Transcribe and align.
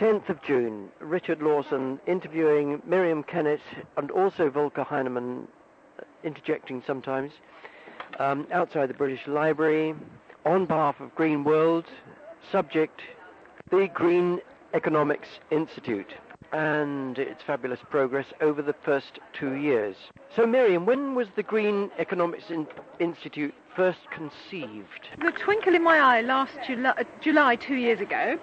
10th 0.00 0.30
of 0.30 0.42
June, 0.42 0.88
Richard 0.98 1.42
Lawson 1.42 2.00
interviewing 2.06 2.80
Miriam 2.86 3.22
Kennet 3.22 3.60
and 3.98 4.10
also 4.10 4.48
Volker 4.48 4.82
Heinemann, 4.82 5.46
uh, 5.98 6.04
interjecting 6.24 6.82
sometimes, 6.86 7.32
um, 8.18 8.46
outside 8.50 8.88
the 8.88 8.94
British 8.94 9.26
Library 9.26 9.94
on 10.46 10.64
behalf 10.64 10.98
of 11.00 11.14
Green 11.14 11.44
World, 11.44 11.84
subject 12.50 13.02
the 13.70 13.90
Green 13.92 14.40
Economics 14.72 15.28
Institute 15.50 16.14
and 16.52 17.18
its 17.18 17.42
fabulous 17.46 17.80
progress 17.90 18.26
over 18.40 18.62
the 18.62 18.74
first 18.82 19.18
two 19.38 19.52
years. 19.52 19.96
So, 20.34 20.46
Miriam, 20.46 20.86
when 20.86 21.14
was 21.14 21.28
the 21.36 21.42
Green 21.42 21.90
Economics 21.98 22.44
In- 22.48 22.66
Institute 23.00 23.52
first 23.76 24.00
conceived? 24.10 25.10
The 25.22 25.32
twinkle 25.32 25.74
in 25.74 25.84
my 25.84 25.98
eye 25.98 26.22
last 26.22 26.52
July, 26.66 26.94
uh, 26.96 27.04
July 27.20 27.56
two 27.56 27.76
years 27.76 28.00
ago, 28.00 28.38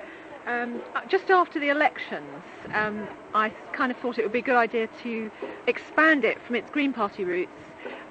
um, 0.48 0.82
just 1.07 1.29
after 1.29 1.59
the 1.59 1.70
elections, 1.70 2.41
um, 2.73 3.07
I 3.34 3.49
kind 3.73 3.91
of 3.91 3.98
thought 3.98 4.17
it 4.17 4.23
would 4.23 4.31
be 4.31 4.40
a 4.40 4.44
good 4.44 4.55
idea 4.55 4.88
to 5.03 5.30
expand 5.67 6.23
it 6.23 6.41
from 6.41 6.55
its 6.55 6.70
Green 6.72 6.94
Party 6.94 7.23
roots 7.23 7.52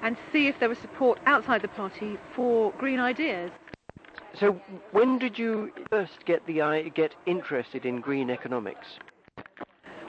and 0.01 0.15
see 0.31 0.47
if 0.47 0.59
there 0.59 0.69
was 0.69 0.77
support 0.77 1.19
outside 1.25 1.61
the 1.61 1.67
party 1.67 2.17
for 2.35 2.71
green 2.73 2.99
ideas. 2.99 3.51
So, 4.39 4.61
when 4.91 5.17
did 5.17 5.39
you 5.39 5.71
first 5.89 6.25
get 6.25 6.45
the 6.45 6.91
get 6.93 7.15
interested 7.25 7.85
in 7.85 8.01
green 8.01 8.29
economics? 8.29 8.99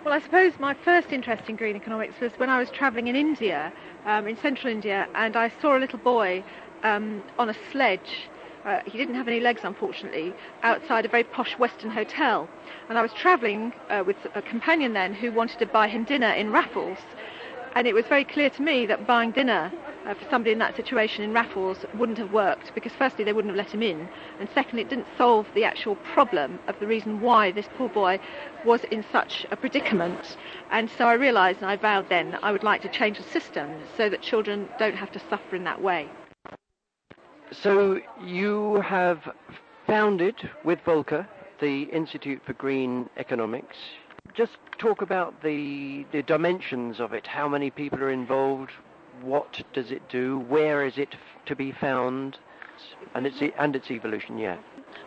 Well, 0.04 0.14
I 0.14 0.20
suppose 0.20 0.52
my 0.58 0.74
first 0.74 1.12
interest 1.12 1.48
in 1.48 1.56
green 1.56 1.76
economics 1.76 2.20
was 2.20 2.32
when 2.38 2.50
I 2.50 2.58
was 2.58 2.70
travelling 2.70 3.08
in 3.08 3.16
India, 3.16 3.72
um, 4.04 4.28
in 4.28 4.36
central 4.36 4.72
India, 4.72 5.08
and 5.14 5.34
I 5.34 5.50
saw 5.60 5.76
a 5.76 5.80
little 5.80 5.98
boy 5.98 6.44
um, 6.82 7.22
on 7.38 7.48
a 7.48 7.54
sledge. 7.72 8.28
Uh, 8.68 8.82
he 8.84 8.98
didn't 8.98 9.14
have 9.14 9.26
any 9.26 9.40
legs, 9.40 9.62
unfortunately, 9.64 10.34
outside 10.62 11.06
a 11.06 11.08
very 11.08 11.24
posh 11.24 11.58
Western 11.58 11.88
hotel. 11.90 12.46
And 12.90 12.98
I 12.98 13.02
was 13.02 13.14
travelling 13.14 13.72
uh, 13.88 14.04
with 14.06 14.18
a 14.34 14.42
companion 14.42 14.92
then 14.92 15.14
who 15.14 15.32
wanted 15.32 15.58
to 15.60 15.66
buy 15.66 15.88
him 15.88 16.04
dinner 16.04 16.32
in 16.32 16.52
Raffles. 16.52 16.98
And 17.74 17.86
it 17.86 17.94
was 17.94 18.04
very 18.04 18.26
clear 18.26 18.50
to 18.50 18.60
me 18.60 18.84
that 18.84 19.06
buying 19.06 19.30
dinner 19.30 19.72
uh, 20.04 20.12
for 20.12 20.28
somebody 20.28 20.52
in 20.52 20.58
that 20.58 20.76
situation 20.76 21.24
in 21.24 21.32
Raffles 21.32 21.86
wouldn't 21.94 22.18
have 22.18 22.30
worked 22.30 22.74
because, 22.74 22.92
firstly, 22.92 23.24
they 23.24 23.32
wouldn't 23.32 23.56
have 23.56 23.64
let 23.64 23.72
him 23.72 23.82
in, 23.82 24.06
and 24.38 24.50
secondly, 24.54 24.82
it 24.82 24.90
didn't 24.90 25.06
solve 25.16 25.46
the 25.54 25.64
actual 25.64 25.96
problem 25.96 26.58
of 26.68 26.78
the 26.78 26.86
reason 26.86 27.22
why 27.22 27.50
this 27.50 27.70
poor 27.78 27.88
boy 27.88 28.20
was 28.66 28.84
in 28.90 29.02
such 29.10 29.46
a 29.50 29.56
predicament. 29.56 30.36
And 30.70 30.90
so 30.90 31.06
I 31.06 31.14
realised 31.14 31.62
and 31.62 31.70
I 31.70 31.76
vowed 31.76 32.10
then 32.10 32.38
I 32.42 32.52
would 32.52 32.64
like 32.64 32.82
to 32.82 32.88
change 32.90 33.16
the 33.16 33.24
system 33.24 33.70
so 33.96 34.10
that 34.10 34.20
children 34.20 34.68
don't 34.78 34.96
have 34.96 35.12
to 35.12 35.20
suffer 35.30 35.56
in 35.56 35.64
that 35.64 35.80
way. 35.80 36.10
So 37.52 38.00
you 38.22 38.82
have 38.82 39.20
founded 39.86 40.34
with 40.64 40.80
Volker 40.84 41.26
the 41.60 41.84
Institute 41.84 42.42
for 42.44 42.52
Green 42.52 43.08
Economics. 43.16 43.76
Just 44.34 44.52
talk 44.78 45.02
about 45.02 45.42
the 45.42 46.04
the 46.12 46.22
dimensions 46.22 47.00
of 47.00 47.12
it. 47.12 47.26
How 47.26 47.48
many 47.48 47.70
people 47.70 47.98
are 48.00 48.10
involved? 48.10 48.70
What 49.22 49.62
does 49.72 49.90
it 49.90 50.08
do? 50.08 50.40
Where 50.40 50.84
is 50.84 50.98
it 50.98 51.16
to 51.46 51.56
be 51.56 51.72
found? 51.72 52.38
And 53.14 53.26
its 53.26 53.42
and 53.58 53.74
its 53.74 53.90
evolution. 53.90 54.38
Yeah. 54.38 54.58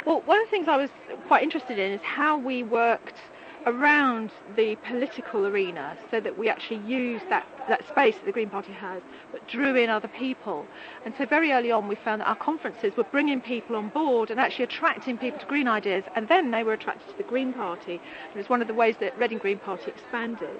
Well, 0.06 0.22
one 0.22 0.40
of 0.40 0.48
the 0.48 0.52
things 0.52 0.68
I 0.68 0.78
was 0.78 0.90
quite 1.28 1.44
interested 1.44 1.78
in 1.78 1.92
is 1.92 2.02
how 2.02 2.38
we 2.38 2.64
worked 2.64 3.18
around 3.66 4.32
the 4.56 4.76
political 4.88 5.46
arena 5.46 5.98
so 6.10 6.20
that 6.20 6.38
we 6.38 6.50
actually 6.50 6.80
used 6.80 7.30
that, 7.30 7.46
that 7.68 7.88
space 7.88 8.16
that 8.16 8.26
the 8.26 8.32
Green 8.32 8.50
Party 8.50 8.74
has, 8.74 9.02
but 9.32 9.48
drew 9.48 9.76
in 9.76 9.90
other 9.90 10.08
people. 10.08 10.66
And 11.06 11.14
so 11.18 11.26
very 11.26 11.52
early 11.52 11.72
on 11.72 11.88
we 11.88 11.96
found 11.96 12.22
that 12.22 12.28
our 12.28 12.36
conferences 12.36 12.96
were 12.98 13.04
bringing 13.04 13.42
people 13.42 13.76
on 13.76 13.90
board 13.90 14.32
and 14.32 14.40
actually 14.40 14.64
attracting 14.64 15.18
people 15.18 15.40
to 15.40 15.46
green 15.46 15.68
ideas, 15.68 16.04
and 16.16 16.28
then 16.28 16.52
they 16.52 16.64
were 16.64 16.74
attracted 16.74 17.10
to 17.10 17.18
the 17.18 17.24
Green 17.24 17.54
Party. 17.54 17.94
And 17.94 18.36
it 18.36 18.38
was 18.38 18.50
one 18.50 18.62
of 18.62 18.68
the 18.68 18.74
ways 18.74 18.96
that 19.00 19.18
Reading 19.18 19.38
Green 19.38 19.60
Party 19.60 19.86
expanded. 19.88 20.60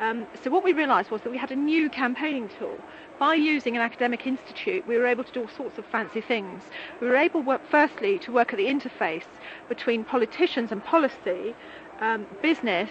Um, 0.00 0.26
so 0.42 0.50
what 0.50 0.62
we 0.62 0.72
realised 0.72 1.10
was 1.10 1.22
that 1.22 1.30
we 1.30 1.38
had 1.38 1.50
a 1.50 1.56
new 1.56 1.90
campaigning 1.90 2.48
tool. 2.58 2.78
By 3.18 3.34
using 3.34 3.74
an 3.74 3.82
academic 3.82 4.28
institute, 4.28 4.86
we 4.86 4.96
were 4.96 5.06
able 5.06 5.24
to 5.24 5.32
do 5.32 5.40
all 5.40 5.48
sorts 5.48 5.76
of 5.76 5.84
fancy 5.86 6.20
things. 6.20 6.62
We 7.00 7.08
were 7.08 7.16
able, 7.16 7.42
work, 7.42 7.62
firstly, 7.68 8.16
to 8.20 8.30
work 8.30 8.52
at 8.52 8.58
the 8.58 8.66
interface 8.66 9.24
between 9.68 10.04
politicians 10.04 10.70
and 10.70 10.84
policy, 10.84 11.56
um, 12.00 12.26
business, 12.42 12.90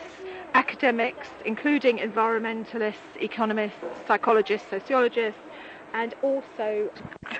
academics, 0.53 1.27
including 1.45 1.97
environmentalists, 1.99 3.15
economists, 3.19 3.75
psychologists, 4.07 4.67
sociologists, 4.69 5.39
and 5.93 6.13
also 6.21 6.91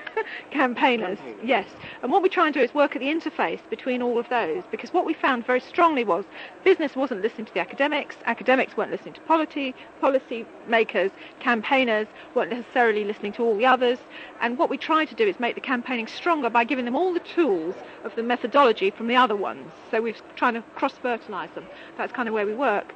campaigners. 0.51 1.19
Yes. 1.43 1.67
And 2.01 2.11
what 2.11 2.21
we 2.21 2.29
try 2.29 2.45
and 2.45 2.53
do 2.53 2.59
is 2.59 2.73
work 2.73 2.95
at 2.95 2.99
the 2.99 3.07
interface 3.07 3.59
between 3.69 4.01
all 4.01 4.17
of 4.17 4.29
those 4.29 4.63
because 4.71 4.93
what 4.93 5.05
we 5.05 5.13
found 5.13 5.45
very 5.45 5.59
strongly 5.59 6.03
was 6.03 6.25
business 6.63 6.95
wasn't 6.95 7.21
listening 7.21 7.45
to 7.45 7.53
the 7.53 7.59
academics, 7.59 8.15
academics 8.25 8.75
weren't 8.75 8.91
listening 8.91 9.13
to 9.13 9.21
policy, 9.21 9.75
policy 10.01 10.45
makers, 10.67 11.11
campaigners 11.39 12.07
weren't 12.35 12.51
necessarily 12.51 13.03
listening 13.03 13.33
to 13.33 13.43
all 13.43 13.57
the 13.57 13.65
others. 13.65 13.99
And 14.41 14.57
what 14.57 14.69
we 14.69 14.77
try 14.77 15.05
to 15.05 15.15
do 15.15 15.27
is 15.27 15.39
make 15.39 15.55
the 15.55 15.61
campaigning 15.61 16.07
stronger 16.07 16.49
by 16.49 16.63
giving 16.63 16.85
them 16.85 16.95
all 16.95 17.13
the 17.13 17.19
tools 17.19 17.75
of 18.03 18.15
the 18.15 18.23
methodology 18.23 18.89
from 18.91 19.07
the 19.07 19.15
other 19.15 19.35
ones. 19.35 19.71
So 19.91 20.01
we're 20.01 20.15
trying 20.35 20.55
to 20.55 20.61
cross-fertilise 20.75 21.51
them. 21.55 21.65
That's 21.97 22.13
kind 22.13 22.27
of 22.27 22.33
where 22.33 22.45
we 22.45 22.53
work. 22.53 22.93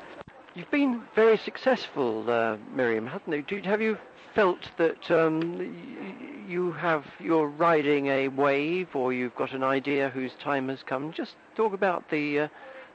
You've 0.54 0.70
been 0.70 1.02
very 1.16 1.38
successful, 1.38 2.30
uh, 2.30 2.58
Miriam, 2.76 3.08
haven't 3.08 3.50
you? 3.50 3.62
Have 3.62 3.82
you 3.82 3.98
felt 4.34 4.70
that 4.78 5.12
um, 5.12 6.46
you 6.48 6.72
have 6.74 7.06
you're 7.20 7.48
riding 7.48 8.08
a 8.08 8.28
wave, 8.30 8.96
or 8.96 9.14
you've 9.14 9.36
got 9.36 9.54
an 9.54 9.64
idea 9.64 10.10
whose 10.10 10.34
time 10.42 10.70
has 10.70 10.84
come. 10.84 11.12
Just 11.12 11.36
talk 11.56 11.74
about 11.74 12.10
the 12.10 12.42
uh, 12.42 12.48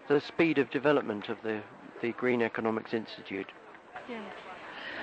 the 0.08 0.20
speed 0.20 0.58
of 0.58 0.70
development 0.70 1.28
of 1.28 1.36
the 1.42 1.60
the 2.02 2.12
Green 2.12 2.42
Economics 2.42 2.92
Institute. 2.92 3.50
Yeah. 4.08 4.22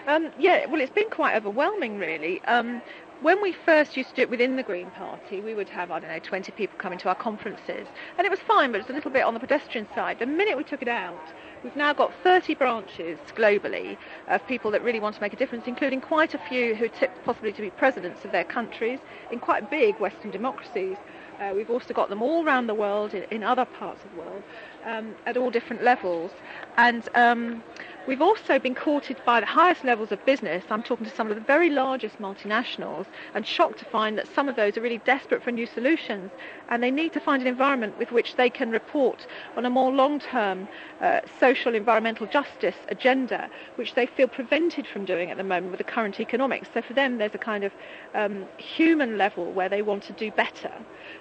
Um, 0.08 0.32
yeah, 0.38 0.66
well, 0.66 0.82
it's 0.82 0.92
been 0.92 1.10
quite 1.10 1.36
overwhelming, 1.36 1.98
really. 1.98 2.44
Um, 2.44 2.82
when 3.24 3.42
we 3.42 3.54
first 3.66 3.98
used 3.98 4.10
to 4.10 4.16
do 4.16 4.22
it 4.24 4.30
within 4.30 4.56
the 4.56 4.64
Green 4.64 4.92
Party, 4.92 5.42
we 5.42 5.56
would 5.56 5.70
have, 5.70 5.90
I 5.90 6.00
don't 6.00 6.10
know, 6.10 6.20
20 6.20 6.52
people 6.52 6.78
coming 6.78 7.00
to 7.00 7.10
our 7.10 7.16
conferences. 7.16 7.88
And 8.18 8.26
it 8.26 8.30
was 8.30 8.40
fine, 8.42 8.72
but 8.72 8.80
it 8.80 8.84
was 8.84 8.92
a 8.92 8.94
little 8.94 9.12
bit 9.12 9.24
on 9.24 9.34
the 9.34 9.40
pedestrian 9.40 9.88
side. 9.96 10.20
The 10.20 10.26
minute 10.26 10.58
we 10.58 10.64
took 10.64 10.82
it 10.82 10.88
out, 10.88 11.34
We've 11.64 11.76
now 11.78 11.94
got 11.94 12.12
30 12.24 12.56
branches 12.56 13.18
globally 13.38 13.96
of 14.28 14.46
people 14.48 14.70
that 14.72 14.84
really 14.84 15.00
want 15.00 15.16
to 15.16 15.22
make 15.22 15.32
a 15.32 15.38
difference, 15.38 15.66
including 15.66 16.02
quite 16.02 16.34
a 16.34 16.38
few 16.38 16.76
who 16.76 16.90
tipped 16.90 17.24
possibly 17.24 17.54
to 17.54 17.62
be 17.62 17.70
presidents 17.70 18.26
of 18.26 18.34
their 18.34 18.44
countries 18.44 19.00
in 19.32 19.40
quite 19.40 19.72
big 19.72 19.98
Western 19.98 20.30
democracies. 20.30 20.98
Uh, 21.40 21.54
we've 21.56 21.70
also 21.70 21.94
got 21.94 22.10
them 22.10 22.22
all 22.22 22.46
around 22.46 22.68
the 22.68 22.74
world, 22.74 23.14
in, 23.14 23.24
in 23.32 23.44
other 23.44 23.64
parts 23.64 24.04
of 24.04 24.12
the 24.12 24.18
world, 24.18 24.44
um, 24.84 25.16
at 25.26 25.38
all 25.38 25.50
different 25.50 25.84
levels. 25.84 26.32
And 26.76 27.08
um, 27.16 27.64
We've 28.06 28.22
also 28.22 28.60
been 28.60 28.76
courted 28.76 29.16
by 29.26 29.40
the 29.40 29.46
highest 29.46 29.86
levels 29.86 30.12
of 30.12 30.26
business. 30.26 30.66
I'm 30.70 30.84
talking 30.84 31.06
to 31.06 31.16
some 31.16 31.30
of 31.30 31.36
the 31.36 31.42
very 31.42 31.70
largest 31.70 32.20
multinationals 32.20 33.06
and 33.34 33.48
shocked 33.48 33.80
to 33.80 33.86
find 33.86 34.18
that 34.18 34.28
some 34.36 34.50
of 34.50 34.58
those 34.58 34.78
are 34.78 34.82
really 34.82 34.98
desperate 35.06 35.42
for 35.42 35.52
new 35.52 35.66
solutions 35.66 36.30
and 36.68 36.84
they 36.84 36.92
need 36.92 37.14
to 37.14 37.22
find 37.22 37.42
an 37.42 37.48
environment 37.48 37.98
with 37.98 38.12
which 38.12 38.36
they 38.36 38.50
can 38.50 38.72
report 38.72 39.26
on 39.56 39.66
a 39.66 39.70
more 39.70 39.90
long-term 39.90 40.68
uh, 41.00 41.22
social 41.40 41.76
environmental 41.76 42.28
justice 42.28 42.76
agenda, 42.90 43.50
which 43.76 43.96
they 43.96 44.06
feel 44.06 44.28
prevented 44.28 44.86
from 44.86 45.06
doing 45.06 45.32
at 45.32 45.38
the 45.38 45.44
moment 45.44 45.72
with 45.72 45.78
the 45.78 45.86
current 45.86 46.20
economics. 46.20 46.68
So 46.74 46.82
for 46.82 46.94
them, 46.94 47.20
there's 47.20 47.36
a 47.36 47.38
kind 47.38 47.64
of 47.64 47.72
um, 48.14 48.46
human 48.58 49.18
level 49.18 49.50
where 49.54 49.70
they 49.70 49.82
want 49.82 50.04
to 50.04 50.14
do 50.14 50.30
better. 50.32 50.74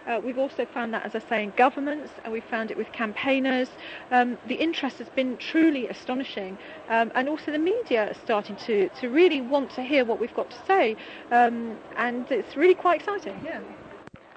Uh, 0.08 0.20
we've 0.24 0.38
also 0.38 0.66
found 0.66 0.92
that, 0.94 1.04
as 1.04 1.14
I 1.14 1.20
say, 1.28 1.44
in 1.44 1.52
governments, 1.56 2.10
and 2.24 2.32
we've 2.32 2.44
found 2.44 2.72
it 2.72 2.76
with 2.76 2.90
campaigners. 2.92 3.68
Um, 4.10 4.36
the 4.48 4.56
interest 4.56 4.98
has 4.98 5.08
been 5.10 5.36
truly 5.36 5.86
astonishing. 5.86 6.58
Um, 6.88 7.12
and 7.14 7.28
also 7.28 7.52
the 7.52 7.58
media 7.58 8.10
are 8.10 8.14
starting 8.24 8.56
to, 8.56 8.88
to 9.00 9.08
really 9.08 9.40
want 9.40 9.70
to 9.72 9.82
hear 9.82 10.04
what 10.04 10.20
we've 10.20 10.34
got 10.34 10.50
to 10.50 10.56
say. 10.66 10.96
Um, 11.30 11.76
and 11.96 12.30
it's 12.30 12.56
really 12.56 12.74
quite 12.74 13.00
exciting, 13.00 13.40
yeah. 13.44 13.60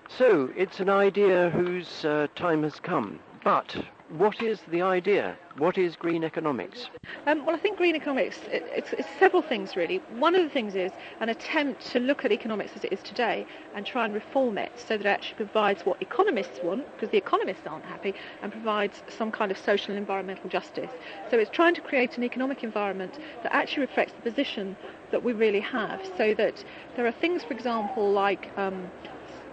So 0.08 0.50
it's 0.56 0.80
an 0.80 0.90
idea 0.90 1.50
whose 1.50 2.06
uh, 2.06 2.28
time 2.36 2.64
has 2.64 2.80
come. 2.80 3.20
But 3.44 3.76
what 4.18 4.42
is 4.42 4.60
the 4.72 4.82
idea? 4.82 5.38
What 5.58 5.78
is 5.78 5.96
green 5.96 6.24
economics? 6.24 6.88
Um, 7.28 7.46
well, 7.46 7.56
I 7.56 7.60
think 7.60 7.78
green 7.78 7.96
economics, 7.96 8.38
it, 8.52 8.64
it's, 8.68 8.94
it's, 8.94 9.08
several 9.20 9.42
things 9.42 9.76
really. 9.76 9.98
One 10.18 10.36
of 10.36 10.44
the 10.44 10.50
things 10.50 10.76
is 10.76 10.92
an 11.20 11.30
attempt 11.30 11.86
to 11.92 12.00
look 12.00 12.26
at 12.26 12.32
economics 12.32 12.72
as 12.76 12.84
it 12.84 12.94
is 12.94 13.02
today 13.04 13.46
and 13.74 13.86
try 13.86 14.06
and 14.06 14.14
reform 14.14 14.58
it 14.58 14.72
so 14.76 14.98
that 14.98 15.06
it 15.06 15.10
actually 15.10 15.38
provides 15.38 15.86
what 15.86 16.02
economists 16.02 16.60
want, 16.64 16.86
because 16.94 17.10
the 17.10 17.18
economists 17.18 17.66
aren't 17.66 17.86
happy, 17.86 18.14
and 18.42 18.52
provides 18.52 19.02
some 19.08 19.32
kind 19.32 19.52
of 19.52 19.58
social 19.58 19.92
and 19.92 19.98
environmental 19.98 20.50
justice. 20.50 20.92
So 21.30 21.38
it's 21.38 21.52
trying 21.52 21.76
to 21.76 21.82
create 21.82 22.18
an 22.18 22.24
economic 22.24 22.64
environment 22.64 23.20
that 23.44 23.54
actually 23.54 23.82
reflects 23.82 24.14
the 24.14 24.30
position 24.30 24.76
that 25.12 25.24
we 25.24 25.34
really 25.34 25.62
have, 25.62 26.02
so 26.18 26.34
that 26.36 26.64
there 26.96 27.06
are 27.06 27.12
things, 27.12 27.44
for 27.44 27.54
example, 27.54 28.12
like 28.12 28.52
um, 28.58 28.92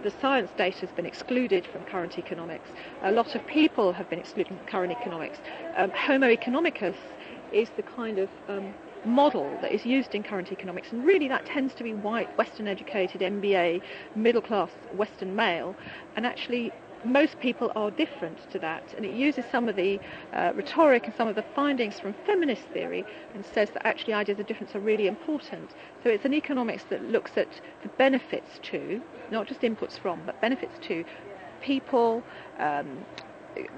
the 0.03 0.13
science 0.21 0.51
data 0.57 0.79
has 0.79 0.89
been 0.91 1.05
excluded 1.05 1.65
from 1.71 1.83
current 1.85 2.19
economics. 2.19 2.67
A 3.03 3.11
lot 3.11 3.35
of 3.35 3.47
people 3.47 3.93
have 3.93 4.09
been 4.09 4.19
excluded 4.19 4.55
from 4.57 4.67
current 4.67 4.91
economics. 4.91 5.39
Um, 5.77 5.91
Homo 5.91 6.27
economicus 6.27 6.95
is 7.53 7.69
the 7.77 7.83
kind 7.83 8.19
of 8.19 8.29
um, 8.49 8.73
model 9.05 9.49
that 9.61 9.71
is 9.71 9.85
used 9.85 10.13
in 10.13 10.23
current 10.23 10.51
economics, 10.51 10.91
and 10.91 11.05
really 11.05 11.27
that 11.29 11.45
tends 11.45 11.73
to 11.75 11.83
be 11.83 11.93
white, 11.93 12.37
Western 12.37 12.67
educated, 12.67 13.21
MBA, 13.21 13.81
middle 14.15 14.41
class 14.41 14.69
Western 14.95 15.35
male, 15.35 15.75
and 16.15 16.25
actually 16.25 16.71
most 17.03 17.39
people 17.39 17.71
are 17.75 17.91
different 17.91 18.39
to 18.51 18.59
that, 18.59 18.83
and 18.95 19.05
it 19.05 19.13
uses 19.13 19.45
some 19.51 19.67
of 19.67 19.75
the 19.75 19.99
uh, 20.33 20.51
rhetoric 20.55 21.05
and 21.05 21.15
some 21.15 21.27
of 21.27 21.35
the 21.35 21.43
findings 21.55 21.99
from 21.99 22.13
feminist 22.25 22.63
theory 22.73 23.05
and 23.33 23.45
says 23.45 23.69
that 23.71 23.85
actually 23.85 24.13
ideas 24.13 24.39
of 24.39 24.45
difference 24.47 24.75
are 24.75 24.79
really 24.79 25.07
important. 25.07 25.71
So 26.03 26.09
it's 26.09 26.25
an 26.25 26.33
economics 26.33 26.83
that 26.89 27.01
looks 27.03 27.37
at 27.37 27.47
the 27.81 27.89
benefits 27.97 28.59
to, 28.63 29.01
not 29.31 29.47
just 29.47 29.61
inputs 29.61 29.97
from, 29.99 30.21
but 30.25 30.39
benefits 30.41 30.75
to 30.87 31.03
people, 31.61 32.23
um, 32.59 33.05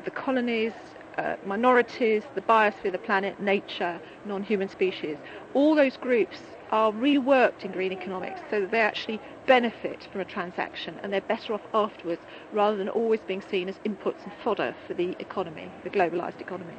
the 0.04 0.12
colonies, 0.12 0.74
uh, 1.18 1.36
minorities, 1.46 2.24
the 2.36 2.42
biosphere, 2.42 2.92
the 2.92 2.98
planet, 2.98 3.40
nature, 3.40 4.00
non-human 4.26 4.70
species. 4.70 5.18
All 5.54 5.76
those 5.76 5.98
groups 5.98 6.38
are 6.72 6.92
reworked 6.92 7.64
in 7.64 7.72
green 7.72 7.92
economics 7.92 8.42
so 8.50 8.62
that 8.62 8.72
they 8.72 8.82
actually 8.82 9.20
benefit 9.46 10.08
from 10.12 10.22
a 10.22 10.26
transaction 10.26 11.00
and 11.04 11.14
they're 11.14 11.22
better 11.22 11.54
off 11.54 11.62
afterwards 11.74 12.22
rather 12.52 12.76
than 12.76 12.90
always 12.90 13.20
being 13.28 13.44
seen 13.50 13.70
as 13.70 13.76
inputs 13.86 14.24
and 14.24 14.34
fodder 14.44 14.76
for 14.88 14.94
the 14.94 15.16
economy, 15.20 15.72
the 15.84 15.90
globalized 15.90 16.42
economy. 16.42 16.74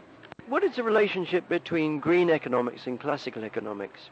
What 0.48 0.62
is 0.62 0.76
the 0.76 0.82
relationship 0.82 1.48
between 1.48 1.98
green 1.98 2.30
economics 2.30 2.86
and 2.86 3.00
classical 3.00 3.44
economics? 3.44 4.10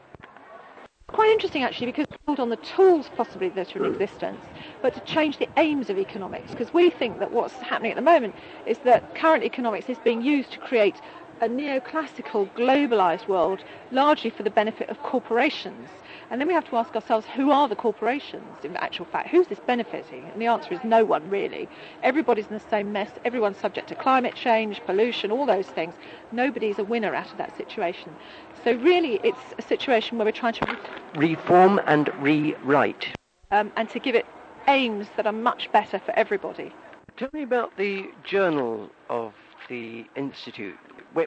Quite 1.15 1.29
interesting 1.31 1.63
actually 1.63 1.87
because 1.87 2.07
build 2.25 2.41
on 2.41 2.49
the 2.49 2.57
tools 2.57 3.09
possibly 3.15 3.47
that 3.47 3.73
are 3.73 3.79
in 3.79 3.85
existence, 3.85 4.41
but 4.81 4.93
to 4.95 4.99
change 5.13 5.37
the 5.37 5.47
aims 5.57 5.89
of 5.89 5.97
economics 5.97 6.51
because 6.51 6.73
we 6.73 6.89
think 6.89 7.19
that 7.19 7.31
what's 7.31 7.53
happening 7.53 7.91
at 7.91 7.95
the 7.95 8.01
moment 8.01 8.35
is 8.65 8.77
that 8.79 9.15
current 9.15 9.41
economics 9.45 9.87
is 9.87 9.97
being 9.99 10.21
used 10.21 10.51
to 10.51 10.59
create 10.59 10.99
a 11.39 11.47
neoclassical, 11.47 12.51
globalized 12.51 13.29
world, 13.29 13.61
largely 13.91 14.29
for 14.29 14.43
the 14.43 14.49
benefit 14.49 14.89
of 14.89 15.01
corporations. 15.03 15.87
And 16.29 16.41
then 16.41 16.47
we 16.47 16.53
have 16.53 16.67
to 16.69 16.75
ask 16.75 16.95
ourselves, 16.95 17.27
who 17.35 17.51
are 17.51 17.67
the 17.67 17.75
corporations 17.75 18.63
in 18.63 18.75
actual 18.77 19.05
fact? 19.05 19.29
Who's 19.29 19.47
this 19.47 19.59
benefiting? 19.59 20.29
And 20.31 20.41
the 20.41 20.47
answer 20.47 20.73
is 20.73 20.79
no 20.83 21.05
one, 21.05 21.29
really. 21.29 21.69
Everybody's 22.01 22.47
in 22.47 22.53
the 22.53 22.69
same 22.69 22.91
mess. 22.91 23.11
Everyone's 23.23 23.57
subject 23.57 23.89
to 23.89 23.95
climate 23.95 24.35
change, 24.35 24.81
pollution, 24.85 25.31
all 25.31 25.45
those 25.45 25.67
things. 25.67 25.93
Nobody's 26.31 26.79
a 26.79 26.83
winner 26.83 27.13
out 27.13 27.31
of 27.31 27.37
that 27.37 27.55
situation. 27.55 28.15
So 28.63 28.73
really, 28.73 29.19
it's 29.23 29.53
a 29.59 29.61
situation 29.61 30.17
where 30.17 30.25
we're 30.25 30.31
trying 30.31 30.53
to... 30.53 30.77
Reform 31.15 31.79
and 31.85 32.09
rewrite. 32.21 33.07
Um, 33.51 33.71
and 33.75 33.89
to 33.91 33.99
give 33.99 34.15
it 34.15 34.25
aims 34.67 35.07
that 35.17 35.27
are 35.27 35.31
much 35.31 35.71
better 35.71 35.99
for 35.99 36.11
everybody. 36.17 36.73
Tell 37.17 37.29
me 37.33 37.43
about 37.43 37.77
the 37.77 38.09
journal 38.23 38.89
of 39.09 39.33
the 39.69 40.05
Institute. 40.15 40.77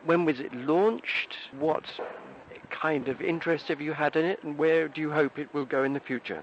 When 0.04 0.24
was 0.24 0.40
it 0.40 0.52
launched? 0.52 1.36
What 1.58 1.84
kind 2.80 3.08
of 3.08 3.20
interest 3.20 3.68
have 3.68 3.80
you 3.80 3.92
had 3.92 4.16
in 4.16 4.24
it, 4.24 4.42
and 4.42 4.56
where 4.56 4.88
do 4.88 5.00
you 5.00 5.10
hope 5.10 5.38
it 5.38 5.52
will 5.52 5.64
go 5.64 5.82
in 5.84 5.92
the 5.92 6.00
future? 6.00 6.42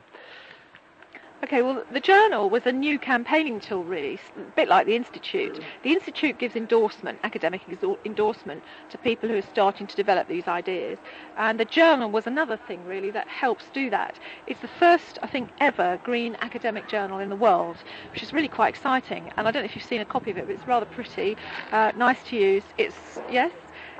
Okay, 1.43 1.61
well, 1.61 1.83
the 1.91 1.99
journal 1.99 2.49
was 2.49 2.65
a 2.65 2.71
new 2.71 2.97
campaigning 2.97 3.59
tool, 3.59 3.83
really, 3.83 4.17
a 4.35 4.41
bit 4.55 4.67
like 4.67 4.87
the 4.87 4.95
Institute. 4.95 5.59
The 5.83 5.91
Institute 5.91 6.39
gives 6.39 6.55
endorsement, 6.55 7.19
academic 7.23 7.61
endorsement, 8.03 8.63
to 8.89 8.97
people 8.97 9.29
who 9.29 9.35
are 9.35 9.43
starting 9.43 9.85
to 9.85 9.95
develop 9.95 10.27
these 10.27 10.47
ideas. 10.47 10.97
And 11.37 11.59
the 11.59 11.65
journal 11.65 12.09
was 12.09 12.25
another 12.25 12.57
thing, 12.57 12.83
really, 12.85 13.11
that 13.11 13.27
helps 13.27 13.65
do 13.73 13.89
that. 13.91 14.15
It's 14.47 14.61
the 14.61 14.69
first, 14.79 15.19
I 15.21 15.27
think, 15.27 15.49
ever 15.59 15.99
green 16.03 16.35
academic 16.41 16.87
journal 16.87 17.19
in 17.19 17.29
the 17.29 17.35
world, 17.35 17.77
which 18.11 18.23
is 18.23 18.33
really 18.33 18.47
quite 18.47 18.69
exciting. 18.69 19.31
And 19.37 19.47
I 19.47 19.51
don't 19.51 19.61
know 19.61 19.65
if 19.65 19.75
you've 19.75 19.85
seen 19.85 20.01
a 20.01 20.05
copy 20.05 20.31
of 20.31 20.37
it, 20.37 20.47
but 20.47 20.55
it's 20.55 20.67
rather 20.67 20.87
pretty, 20.87 21.37
uh, 21.71 21.91
nice 21.95 22.23
to 22.29 22.37
use. 22.37 22.63
It's, 22.77 23.19
yes? 23.29 23.51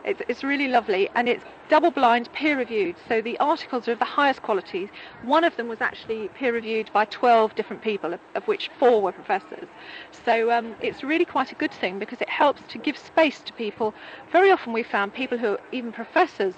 It's, 0.06 0.22
it's 0.28 0.44
really 0.44 0.68
lovely 0.68 1.10
and 1.16 1.28
it's 1.28 1.44
double 1.68 1.90
blind 1.90 2.32
peer 2.32 2.58
reviewed. 2.58 2.96
So 3.10 3.22
the 3.22 3.40
articles 3.40 3.88
are 3.88 3.94
of 3.94 4.00
the 4.00 4.06
highest 4.06 4.44
quality. 4.44 4.90
One 5.24 5.44
of 5.44 5.58
them 5.58 5.68
was 5.68 5.82
actually 5.82 6.28
peer 6.30 6.54
reviewed 6.54 6.92
by 6.94 7.06
12 7.06 7.56
different 7.56 7.82
people, 7.82 8.14
of, 8.14 8.20
of 8.36 8.48
which 8.48 8.70
four 8.78 9.02
were 9.02 9.12
professors. 9.12 9.68
So 10.24 10.52
um, 10.52 10.76
it's 10.80 11.04
really 11.04 11.26
quite 11.26 11.52
a 11.52 11.56
good 11.56 11.72
thing 11.72 11.98
because 11.98 12.22
it 12.22 12.30
helps 12.30 12.62
to 12.70 12.78
give 12.78 12.98
space 12.98 13.40
to 13.42 13.54
people. 13.54 13.96
Very 14.32 14.52
often 14.52 14.74
we 14.74 14.84
found 14.84 15.14
people 15.14 15.40
who 15.40 15.54
are 15.54 15.60
even 15.72 15.92
professors 15.92 16.54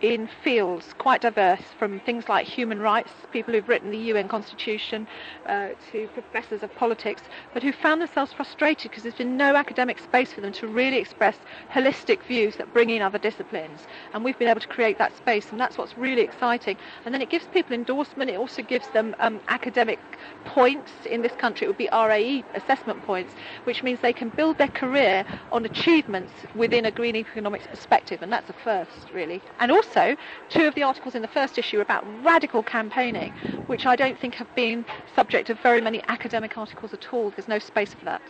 in 0.00 0.28
fields 0.42 0.92
quite 0.98 1.20
diverse, 1.20 1.62
from 1.78 2.00
things 2.00 2.28
like 2.28 2.46
human 2.46 2.80
rights, 2.80 3.10
people 3.32 3.54
who've 3.54 3.68
written 3.68 3.90
the 3.90 3.98
UN 3.98 4.28
Constitution, 4.28 5.06
uh, 5.46 5.68
to 5.92 6.08
professors 6.08 6.62
of 6.62 6.74
politics, 6.74 7.22
but 7.52 7.62
who 7.62 7.72
found 7.72 8.00
themselves 8.00 8.32
frustrated 8.32 8.90
because 8.90 9.02
there's 9.02 9.14
been 9.14 9.36
no 9.36 9.56
academic 9.56 9.98
space 9.98 10.32
for 10.32 10.40
them 10.40 10.52
to 10.52 10.66
really 10.66 10.98
express 10.98 11.36
holistic 11.72 12.22
views 12.24 12.56
that 12.56 12.72
bring 12.72 12.90
in 12.90 13.02
other 13.02 13.18
disciplines. 13.18 13.80
And 14.12 14.24
we've 14.24 14.38
been 14.38 14.48
able 14.48 14.60
to 14.60 14.68
create 14.68 14.98
that 14.98 15.16
space, 15.16 15.50
and 15.50 15.60
that's 15.60 15.78
what's 15.78 15.96
really 15.96 16.22
exciting. 16.22 16.76
And 17.04 17.14
then 17.14 17.22
it 17.22 17.30
gives 17.30 17.46
people 17.46 17.74
endorsement, 17.74 18.30
it 18.30 18.36
also 18.36 18.62
gives 18.62 18.88
them 18.88 19.14
um, 19.20 19.40
academic 19.48 19.98
points. 20.44 20.90
In 21.06 21.22
this 21.22 21.32
country, 21.32 21.66
it 21.66 21.68
would 21.68 21.78
be 21.78 21.88
RAE 21.92 22.44
assessment 22.54 23.02
points, 23.06 23.32
which 23.64 23.82
means 23.82 24.00
they 24.00 24.12
can 24.12 24.30
build 24.30 24.58
their 24.58 24.68
career 24.68 25.24
on 25.52 25.64
achievements 25.64 26.32
within 26.54 26.84
a 26.84 26.90
green 26.90 27.16
economics 27.16 27.66
perspective, 27.66 28.22
and 28.22 28.32
that's 28.32 28.50
a 28.50 28.54
first, 28.64 29.10
really. 29.14 29.40
And 29.60 29.72
also 29.72 29.83
also, 29.84 30.16
two 30.48 30.66
of 30.66 30.74
the 30.74 30.82
articles 30.82 31.14
in 31.14 31.22
the 31.22 31.28
first 31.28 31.58
issue 31.58 31.78
are 31.78 31.82
about 31.82 32.04
radical 32.24 32.62
campaigning, 32.62 33.32
which 33.66 33.86
I 33.86 33.96
don't 33.96 34.18
think 34.18 34.34
have 34.34 34.52
been 34.54 34.84
subject 35.14 35.50
of 35.50 35.60
very 35.60 35.80
many 35.80 36.02
academic 36.08 36.56
articles 36.56 36.92
at 36.92 37.12
all. 37.12 37.30
There's 37.30 37.48
no 37.48 37.58
space 37.58 37.94
for 37.94 38.04
that. 38.04 38.22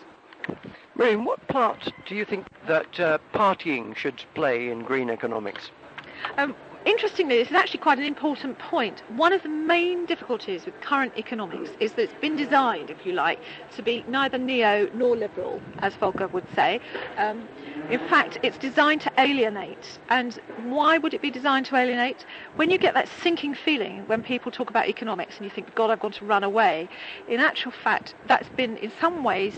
Miriam, 0.97 1.25
what 1.25 1.47
part 1.49 1.93
do 2.07 2.15
you 2.15 2.25
think 2.25 2.47
that 2.67 3.01
uh, 3.01 3.19
partying 3.33 3.97
should 3.97 4.23
play 4.35 4.69
in 4.69 4.83
green 4.83 5.11
economics? 5.11 5.71
Um, 6.39 6.55
Interestingly, 6.87 7.39
this 7.39 7.49
is 7.49 7.55
actually 7.55 7.81
quite 7.81 7.97
an 7.97 8.05
important 8.05 8.59
point. 8.59 9.03
One 9.17 9.33
of 9.33 9.43
the 9.43 9.49
main 9.49 10.05
difficulties 10.05 10.67
with 10.67 10.79
current 10.83 11.15
economics 11.17 11.71
is 11.81 11.95
that 11.95 12.03
it's 12.03 12.21
been 12.21 12.37
designed, 12.37 12.91
if 12.91 13.07
you 13.07 13.13
like, 13.13 13.41
to 13.77 13.83
be 13.83 14.05
neither 14.07 14.37
neo 14.37 14.91
nor 14.93 15.17
liberal, 15.17 15.63
as 15.79 15.95
Volker 15.95 16.29
would 16.29 16.45
say. 16.55 16.81
Um, 17.17 17.49
in 17.91 18.01
fact, 18.01 18.37
it's 18.43 18.59
designed 18.59 19.01
to 19.03 19.13
alienate. 19.17 19.99
And 20.11 20.39
why 20.65 20.99
would 20.99 21.15
it 21.15 21.23
be 21.23 21.31
designed 21.31 21.65
to 21.67 21.77
alienate? 21.77 22.27
When 22.57 22.71
you 22.71 22.77
get 22.77 22.93
that 22.93 23.09
sinking 23.23 23.55
feeling 23.55 24.05
when 24.07 24.23
people 24.23 24.53
talk 24.53 24.69
about 24.69 24.87
economics 24.87 25.37
and 25.39 25.45
you 25.47 25.51
think, 25.51 25.75
God, 25.75 25.89
I've 25.91 26.01
got 26.01 26.13
to 26.15 26.27
run 26.27 26.45
away, 26.45 26.91
in 27.29 27.41
actual 27.41 27.73
fact, 27.73 28.15
that's 28.29 28.51
been 28.51 28.77
in 28.77 28.93
some 29.01 29.25
ways 29.25 29.55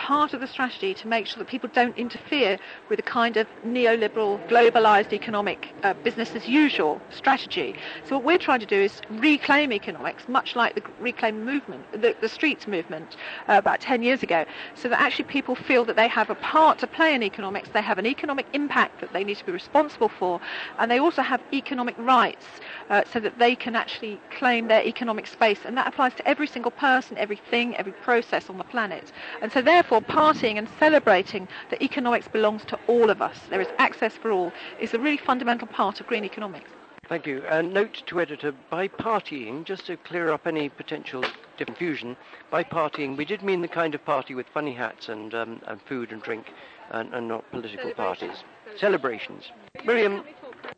part 0.00 0.32
of 0.32 0.40
the 0.40 0.46
strategy 0.46 0.94
to 0.94 1.06
make 1.06 1.26
sure 1.26 1.38
that 1.38 1.46
people 1.46 1.68
don't 1.74 1.96
interfere 1.98 2.58
with 2.88 2.96
the 2.96 3.02
kind 3.02 3.36
of 3.36 3.46
neoliberal, 3.66 4.40
globalized 4.48 5.12
economic 5.12 5.74
uh, 5.82 5.92
business 6.02 6.34
as 6.34 6.48
usual 6.48 6.98
strategy. 7.10 7.74
So 8.06 8.16
what 8.16 8.24
we're 8.24 8.38
trying 8.38 8.60
to 8.60 8.66
do 8.66 8.80
is 8.80 9.02
reclaim 9.10 9.74
economics, 9.74 10.26
much 10.26 10.56
like 10.56 10.74
the 10.74 10.82
reclaim 11.00 11.44
movement, 11.44 11.84
the, 11.92 12.16
the 12.18 12.30
streets 12.30 12.66
movement 12.66 13.16
uh, 13.46 13.56
about 13.58 13.80
10 13.80 14.02
years 14.02 14.22
ago, 14.22 14.46
so 14.74 14.88
that 14.88 14.98
actually 14.98 15.26
people 15.26 15.54
feel 15.54 15.84
that 15.84 15.96
they 15.96 16.08
have 16.08 16.30
a 16.30 16.34
part 16.36 16.78
to 16.78 16.86
play 16.86 17.14
in 17.14 17.22
economics, 17.22 17.68
they 17.74 17.82
have 17.82 17.98
an 17.98 18.06
economic 18.06 18.46
impact 18.54 19.02
that 19.02 19.12
they 19.12 19.22
need 19.22 19.36
to 19.36 19.44
be 19.44 19.52
responsible 19.52 20.08
for, 20.08 20.40
and 20.78 20.90
they 20.90 20.98
also 20.98 21.20
have 21.20 21.42
economic 21.52 21.96
rights 21.98 22.46
uh, 22.88 23.02
so 23.12 23.20
that 23.20 23.38
they 23.38 23.54
can 23.54 23.76
actually 23.76 24.18
claim 24.30 24.68
their 24.68 24.82
economic 24.82 25.26
space. 25.26 25.58
And 25.66 25.76
that 25.76 25.86
applies 25.86 26.14
to 26.14 26.26
every 26.26 26.46
single 26.46 26.70
person, 26.70 27.18
everything, 27.18 27.76
every 27.76 27.92
process 27.92 28.48
on 28.48 28.56
the 28.56 28.64
planet. 28.64 29.12
And 29.42 29.52
so 29.52 29.60
therefore, 29.60 29.89
therefore 29.90 30.32
partying 30.32 30.56
and 30.56 30.68
celebrating 30.78 31.48
that 31.70 31.82
economics 31.82 32.28
belongs 32.28 32.64
to 32.64 32.78
all 32.86 33.10
of 33.10 33.20
us, 33.20 33.36
there 33.50 33.60
is 33.60 33.68
access 33.78 34.14
for 34.14 34.30
all, 34.30 34.52
is 34.78 34.94
a 34.94 34.98
really 34.98 35.16
fundamental 35.16 35.66
part 35.66 36.00
of 36.00 36.06
green 36.06 36.24
economics. 36.24 36.70
Thank 37.08 37.26
you. 37.26 37.42
And 37.50 37.74
note 37.74 38.04
to 38.06 38.20
editor, 38.20 38.52
by 38.70 38.86
partying, 38.86 39.64
just 39.64 39.86
to 39.86 39.96
clear 39.96 40.30
up 40.30 40.46
any 40.46 40.68
potential 40.68 41.24
confusion, 41.56 42.16
by 42.50 42.62
partying 42.62 43.16
we 43.16 43.24
did 43.24 43.42
mean 43.42 43.62
the 43.62 43.68
kind 43.68 43.96
of 43.96 44.04
party 44.04 44.34
with 44.34 44.46
funny 44.54 44.74
hats 44.74 45.08
and, 45.08 45.34
um, 45.34 45.60
and 45.66 45.80
food 45.82 46.12
and 46.12 46.22
drink 46.22 46.52
and, 46.92 47.12
and 47.12 47.26
not 47.26 47.50
political 47.50 47.90
parties. 47.92 48.44
Celebrations. 48.76 49.50
Miriam, 49.84 50.22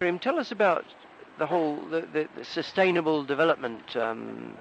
Miriam, 0.00 0.18
tell 0.18 0.38
us 0.38 0.50
about 0.52 0.86
the 1.38 1.46
whole 1.46 1.76
the, 1.90 2.00
the, 2.00 2.28
the 2.34 2.44
sustainable 2.44 3.24
development 3.24 3.94
um, 3.96 4.54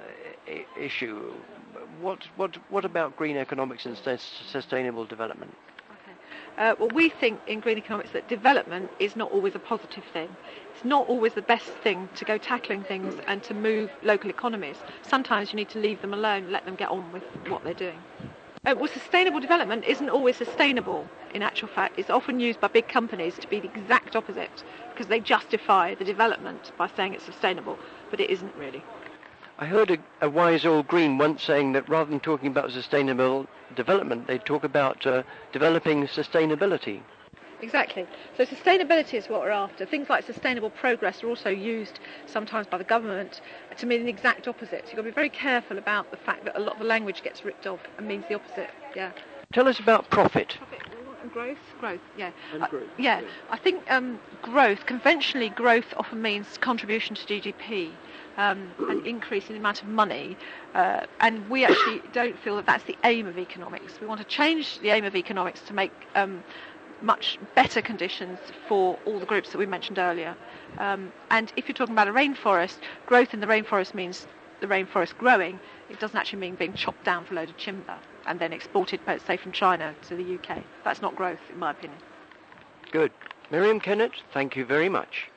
I- 0.47 0.65
issue 0.77 1.33
what, 2.01 2.19
what, 2.35 2.57
what 2.69 2.85
about 2.85 3.15
green 3.15 3.37
economics 3.37 3.85
and 3.85 3.97
sustainable 3.97 5.05
development? 5.05 5.53
Uh, 6.57 6.75
well, 6.79 6.89
we 6.89 7.09
think 7.09 7.39
in 7.47 7.59
green 7.59 7.77
economics 7.77 8.11
that 8.11 8.27
development 8.27 8.91
is 8.99 9.15
not 9.15 9.31
always 9.31 9.55
a 9.55 9.59
positive 9.59 10.03
thing. 10.11 10.29
It's 10.75 10.83
not 10.83 11.07
always 11.07 11.33
the 11.33 11.41
best 11.41 11.69
thing 11.83 12.09
to 12.15 12.25
go 12.25 12.37
tackling 12.37 12.83
things 12.83 13.15
and 13.27 13.41
to 13.43 13.53
move 13.53 13.89
local 14.03 14.29
economies. 14.29 14.75
Sometimes 15.01 15.51
you 15.51 15.57
need 15.57 15.69
to 15.69 15.79
leave 15.79 16.01
them 16.01 16.13
alone, 16.13 16.51
let 16.51 16.65
them 16.65 16.75
get 16.75 16.89
on 16.89 17.11
with 17.11 17.23
what 17.47 17.63
they're 17.63 17.73
doing. 17.73 17.97
Uh, 18.65 18.75
well, 18.77 18.87
sustainable 18.87 19.39
development 19.39 19.85
isn't 19.85 20.09
always 20.09 20.35
sustainable. 20.35 21.07
In 21.33 21.41
actual 21.41 21.69
fact, 21.69 21.97
it's 21.97 22.09
often 22.09 22.39
used 22.39 22.59
by 22.59 22.67
big 22.67 22.87
companies 22.87 23.35
to 23.39 23.47
be 23.47 23.59
the 23.59 23.69
exact 23.73 24.15
opposite 24.15 24.63
because 24.91 25.07
they 25.07 25.19
justify 25.19 25.95
the 25.95 26.03
development 26.03 26.71
by 26.77 26.87
saying 26.87 27.13
it's 27.13 27.23
sustainable, 27.23 27.79
but 28.09 28.19
it 28.19 28.29
isn't 28.29 28.55
really. 28.55 28.83
I 29.61 29.65
heard 29.65 29.91
a, 29.91 29.99
a, 30.21 30.27
wise 30.27 30.65
old 30.65 30.87
green 30.87 31.19
once 31.19 31.43
saying 31.43 31.73
that 31.73 31.87
rather 31.87 32.09
than 32.09 32.19
talking 32.19 32.47
about 32.47 32.71
sustainable 32.71 33.45
development, 33.75 34.25
they 34.25 34.39
talk 34.39 34.63
about 34.63 35.05
uh, 35.05 35.21
developing 35.53 36.07
sustainability. 36.07 37.01
Exactly. 37.61 38.07
So 38.35 38.43
sustainability 38.43 39.13
is 39.13 39.29
what 39.29 39.41
we're 39.41 39.51
after. 39.51 39.85
Things 39.85 40.09
like 40.09 40.25
sustainable 40.25 40.71
progress 40.71 41.23
are 41.23 41.27
also 41.27 41.51
used 41.51 41.99
sometimes 42.25 42.65
by 42.65 42.79
the 42.79 42.83
government 42.83 43.41
to 43.77 43.85
mean 43.85 44.03
the 44.03 44.09
exact 44.09 44.47
opposite. 44.47 44.85
So 44.85 44.87
you've 44.87 44.95
got 44.95 45.03
to 45.03 45.09
be 45.09 45.11
very 45.11 45.29
careful 45.29 45.77
about 45.77 46.09
the 46.09 46.17
fact 46.17 46.43
that 46.45 46.57
a 46.57 46.59
lot 46.59 46.73
of 46.73 46.79
the 46.79 46.85
language 46.85 47.21
gets 47.21 47.45
ripped 47.45 47.67
off 47.67 47.81
and 47.99 48.07
means 48.07 48.25
the 48.27 48.33
opposite. 48.33 48.71
Yeah. 48.95 49.11
Tell 49.53 49.67
us 49.67 49.79
about 49.79 50.09
profit. 50.09 50.57
And 50.59 50.80
growth, 51.29 51.57
growth, 51.79 51.99
yeah. 52.17 52.31
And 52.53 52.63
Uh, 52.63 52.67
growth, 52.67 52.89
yeah. 52.97 53.21
I 53.49 53.57
think 53.57 53.89
um, 53.91 54.19
growth, 54.41 54.85
conventionally 54.85 55.49
growth 55.49 55.93
often 55.97 56.21
means 56.21 56.57
contribution 56.57 57.15
to 57.15 57.25
GDP, 57.25 57.91
um, 58.37 58.73
an 58.89 59.01
increase 59.05 59.49
in 59.49 59.55
the 59.55 59.59
amount 59.59 59.81
of 59.81 59.87
money, 59.87 60.37
uh, 60.75 61.01
and 61.19 61.49
we 61.49 61.65
actually 61.65 62.01
don't 62.13 62.37
feel 62.39 62.55
that 62.57 62.65
that's 62.65 62.83
the 62.85 62.97
aim 63.03 63.27
of 63.27 63.37
economics. 63.37 63.99
We 64.01 64.07
want 64.07 64.19
to 64.21 64.27
change 64.27 64.79
the 64.79 64.89
aim 64.89 65.05
of 65.05 65.15
economics 65.15 65.61
to 65.67 65.73
make 65.73 65.91
um, 66.15 66.43
much 67.01 67.39
better 67.55 67.81
conditions 67.81 68.39
for 68.67 68.97
all 69.05 69.19
the 69.19 69.25
groups 69.25 69.51
that 69.51 69.57
we 69.57 69.65
mentioned 69.65 69.99
earlier. 69.99 70.35
Um, 70.77 71.11
and 71.29 71.51
if 71.55 71.67
you're 71.67 71.75
talking 71.75 71.93
about 71.93 72.07
a 72.07 72.13
rainforest, 72.13 72.77
growth 73.05 73.33
in 73.33 73.39
the 73.39 73.47
rainforest 73.47 73.93
means 73.93 74.27
the 74.59 74.67
rainforest 74.67 75.17
growing. 75.17 75.59
It 75.89 75.99
doesn't 75.99 76.17
actually 76.17 76.39
mean 76.39 76.55
being 76.55 76.73
chopped 76.73 77.03
down 77.03 77.25
for 77.25 77.33
a 77.33 77.37
load 77.37 77.49
of 77.49 77.57
timber 77.57 77.97
and 78.27 78.39
then 78.39 78.53
exported, 78.53 78.99
say, 79.25 79.37
from 79.37 79.51
China 79.51 79.93
to 80.07 80.15
the 80.15 80.23
UK. 80.35 80.63
That's 80.83 81.01
not 81.01 81.15
growth, 81.15 81.39
in 81.51 81.59
my 81.59 81.71
opinion. 81.71 81.99
Good. 82.91 83.11
Miriam 83.49 83.79
Kennet, 83.79 84.13
thank 84.33 84.55
you 84.55 84.65
very 84.65 84.89
much. 84.89 85.29